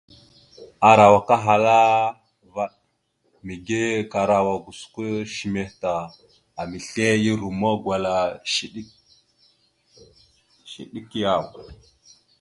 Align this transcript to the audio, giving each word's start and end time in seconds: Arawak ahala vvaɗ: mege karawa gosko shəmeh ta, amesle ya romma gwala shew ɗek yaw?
Arawak 0.89 1.27
ahala 1.37 1.77
vvaɗ: 2.53 2.71
mege 3.45 3.79
karawa 4.11 4.53
gosko 4.63 5.01
shəmeh 5.33 5.69
ta, 5.81 5.93
amesle 6.61 7.07
ya 7.23 7.33
romma 7.41 7.69
gwala 7.83 8.13
shew 10.73 10.85
ɗek 10.93 11.09
yaw? 11.23 11.43